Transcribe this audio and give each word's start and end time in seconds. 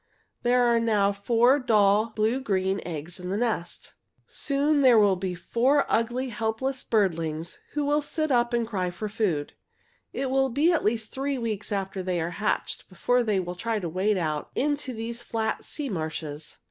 "There 0.41 0.63
are 0.63 0.79
now 0.79 1.11
four 1.11 1.59
dull 1.59 2.07
blue 2.15 2.41
green 2.41 2.81
eggs 2.83 3.19
in 3.19 3.29
the 3.29 3.37
nest. 3.37 3.93
"Soon 4.27 4.81
there 4.81 4.97
will 4.97 5.15
be 5.15 5.35
four 5.35 5.85
ugly, 5.87 6.29
helpless 6.29 6.83
birdlings, 6.83 7.59
who 7.73 7.85
will 7.85 8.01
sit 8.01 8.31
up 8.31 8.51
and 8.51 8.67
cry 8.67 8.89
for 8.89 9.07
food. 9.07 9.53
It 10.11 10.31
will 10.31 10.49
be 10.49 10.71
at 10.73 10.83
least 10.83 11.11
three 11.11 11.37
weeks 11.37 11.71
after 11.71 12.01
they 12.01 12.19
are 12.19 12.31
hatched 12.31 12.89
before 12.89 13.21
they 13.21 13.39
will 13.39 13.53
try 13.53 13.77
to 13.77 13.87
wade 13.87 14.17
out 14.17 14.49
into 14.55 14.91
these 14.91 15.21
flat 15.21 15.63
sea 15.63 15.87
marshes. 15.87 16.57